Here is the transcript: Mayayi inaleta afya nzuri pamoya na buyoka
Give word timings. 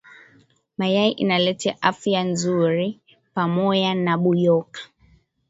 Mayayi 0.77 1.11
inaleta 1.23 1.69
afya 1.89 2.21
nzuri 2.29 2.87
pamoya 3.35 3.91
na 4.03 4.13
buyoka 4.21 4.81